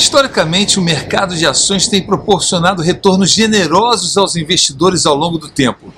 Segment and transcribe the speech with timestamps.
[0.00, 5.92] Historicamente, o mercado de ações tem proporcionado retornos generosos aos investidores ao longo do tempo.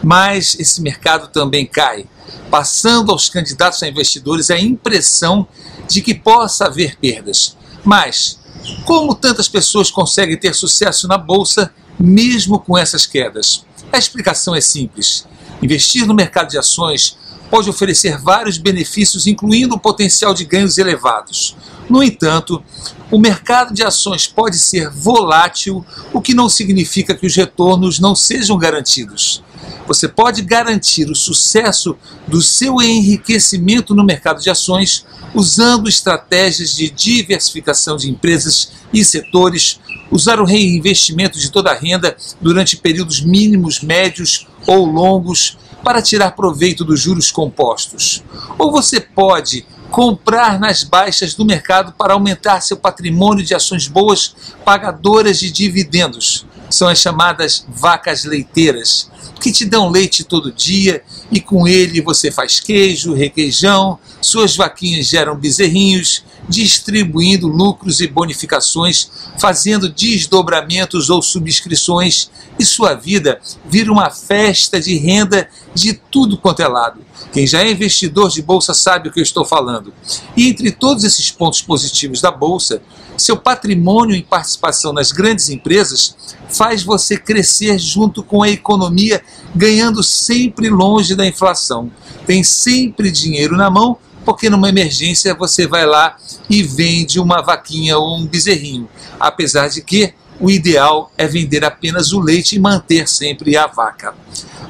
[0.00, 2.06] Mas esse mercado também cai,
[2.52, 5.44] passando aos candidatos a investidores a impressão
[5.88, 7.56] de que possa haver perdas.
[7.84, 8.38] Mas,
[8.84, 13.64] como tantas pessoas conseguem ter sucesso na bolsa mesmo com essas quedas?
[13.92, 15.26] A explicação é simples.
[15.62, 17.16] Investir no mercado de ações
[17.50, 21.56] pode oferecer vários benefícios, incluindo o potencial de ganhos elevados.
[21.88, 22.62] No entanto,
[23.10, 28.14] o mercado de ações pode ser volátil, o que não significa que os retornos não
[28.14, 29.42] sejam garantidos.
[29.86, 31.96] Você pode garantir o sucesso
[32.26, 35.04] do seu enriquecimento no mercado de ações
[35.34, 42.16] usando estratégias de diversificação de empresas e setores, usar o reinvestimento de toda a renda
[42.40, 48.22] durante períodos mínimos, médios ou longos para tirar proveito dos juros compostos.
[48.58, 54.34] Ou você pode comprar nas baixas do mercado para aumentar seu patrimônio de ações boas
[54.64, 56.46] pagadoras de dividendos.
[56.70, 62.30] São as chamadas vacas leiteiras, que te dão leite todo dia e com ele você
[62.30, 72.30] faz queijo, requeijão, suas vaquinhas geram bezerrinhos, distribuindo lucros e bonificações, fazendo desdobramentos ou subscrições,
[72.58, 77.00] e sua vida vira uma festa de renda de tudo quanto é lado.
[77.32, 79.92] Quem já é investidor de bolsa sabe o que eu estou falando.
[80.36, 82.82] E entre todos esses pontos positivos da bolsa,
[83.16, 86.16] seu patrimônio em participação nas grandes empresas
[86.58, 89.22] faz você crescer junto com a economia,
[89.54, 91.88] ganhando sempre longe da inflação.
[92.26, 96.16] Tem sempre dinheiro na mão, porque numa emergência você vai lá
[96.50, 98.88] e vende uma vaquinha ou um bezerrinho.
[99.20, 104.12] Apesar de que o ideal é vender apenas o leite e manter sempre a vaca.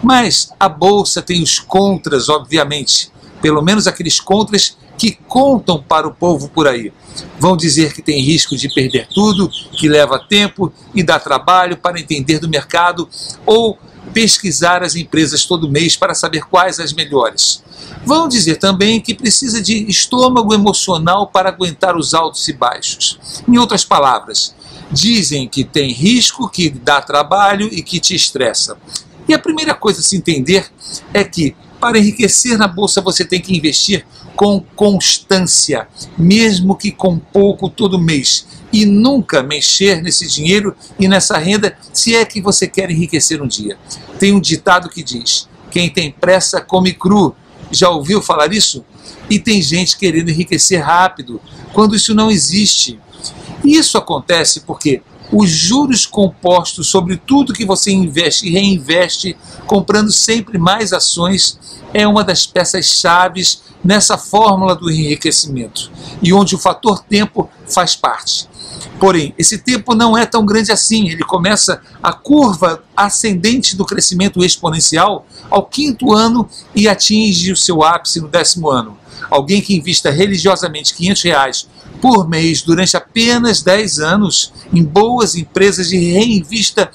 [0.02, 6.14] Mas a bolsa tem os contras, obviamente, pelo menos aqueles contras que contam para o
[6.14, 6.92] povo por aí.
[7.38, 12.00] Vão dizer que tem risco de perder tudo, que leva tempo e dá trabalho para
[12.00, 13.08] entender do mercado
[13.46, 13.78] ou
[14.12, 17.62] pesquisar as empresas todo mês para saber quais as melhores.
[18.04, 23.18] Vão dizer também que precisa de estômago emocional para aguentar os altos e baixos.
[23.46, 24.54] Em outras palavras,
[24.90, 28.76] dizem que tem risco, que dá trabalho e que te estressa.
[29.28, 30.70] E a primeira coisa a se entender
[31.12, 37.18] é que para enriquecer na bolsa você tem que investir com constância, mesmo que com
[37.18, 42.66] pouco todo mês, e nunca mexer nesse dinheiro e nessa renda se é que você
[42.66, 43.78] quer enriquecer um dia.
[44.18, 47.34] Tem um ditado que diz: quem tem pressa come cru.
[47.70, 48.82] Já ouviu falar isso?
[49.28, 51.40] E tem gente querendo enriquecer rápido,
[51.74, 52.98] quando isso não existe.
[53.62, 55.02] Isso acontece porque
[55.32, 61.58] os juros compostos sobre tudo que você investe e reinveste, comprando sempre mais ações,
[61.92, 65.90] é uma das peças chaves nessa fórmula do enriquecimento
[66.22, 68.48] e onde o fator tempo faz parte.
[68.98, 71.08] Porém, esse tempo não é tão grande assim.
[71.08, 77.82] Ele começa a curva ascendente do crescimento exponencial ao quinto ano e atinge o seu
[77.82, 78.98] ápice no décimo ano.
[79.30, 81.68] Alguém que invista religiosamente 500 reais
[82.00, 86.90] por mês durante apenas 10 anos em boas empresas e reinvista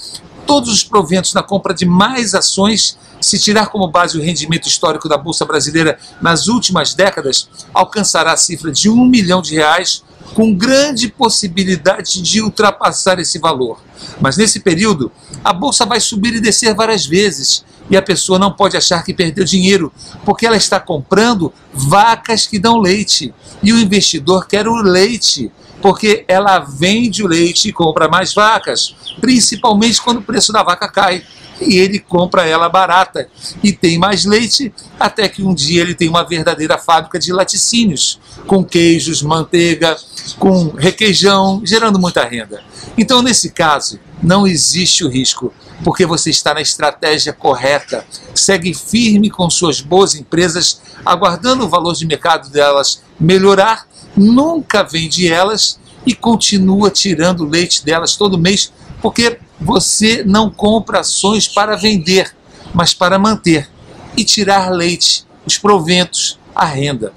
[0.46, 5.08] todos os proventos na compra de mais ações, se tirar como base o rendimento histórico
[5.08, 10.04] da Bolsa Brasileira nas últimas décadas, alcançará a cifra de um milhão de reais,
[10.34, 13.82] com grande possibilidade de ultrapassar esse valor.
[14.20, 15.12] Mas nesse período,
[15.44, 19.14] a Bolsa vai subir e descer várias vezes, e a pessoa não pode achar que
[19.14, 19.92] perdeu dinheiro,
[20.26, 23.34] porque ela está comprando vacas que dão leite.
[23.62, 25.52] E o investidor quer o leite,
[25.82, 30.88] porque ela vende o leite e compra mais vacas, principalmente quando o preço da vaca
[30.88, 31.24] cai.
[31.64, 33.28] E ele compra ela barata
[33.64, 38.20] e tem mais leite, até que um dia ele tem uma verdadeira fábrica de laticínios,
[38.48, 39.98] com queijos, manteiga,
[40.38, 42.62] com requeijão, gerando muita renda.
[42.98, 45.54] Então, nesse caso, não existe o risco
[45.84, 51.94] porque você está na estratégia correta, segue firme com suas boas empresas, aguardando o valor
[51.94, 58.72] de mercado delas melhorar, nunca vende elas e continua tirando leite delas todo mês,
[59.02, 62.36] porque você não compra ações para vender,
[62.74, 63.70] mas para manter
[64.16, 67.14] e tirar leite, os proventos, a renda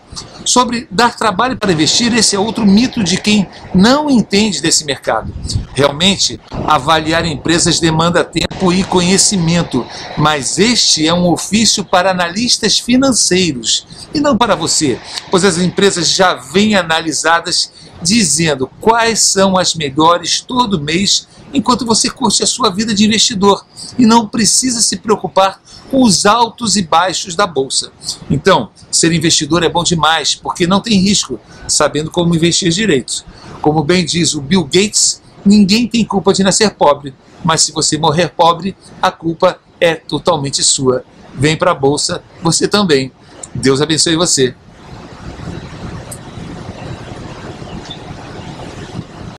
[0.47, 5.33] sobre dar trabalho para investir, esse é outro mito de quem não entende desse mercado.
[5.75, 9.85] Realmente, avaliar empresas demanda tempo e conhecimento,
[10.17, 14.99] mas este é um ofício para analistas financeiros e não para você,
[15.31, 17.73] pois as empresas já vêm analisadas
[18.03, 23.65] dizendo quais são as melhores todo mês enquanto você curte a sua vida de investidor
[23.99, 25.61] e não precisa se preocupar
[25.91, 27.93] com os altos e baixos da bolsa.
[28.31, 31.39] Então, ser investidor é bom demais, porque não tem risco,
[31.69, 33.25] sabendo como investir direito.
[33.63, 37.15] Como bem diz o Bill Gates, ninguém tem culpa de nascer pobre,
[37.45, 41.05] mas se você morrer pobre, a culpa é totalmente sua.
[41.35, 43.13] Vem para a bolsa, você também.
[43.55, 44.55] Deus abençoe você.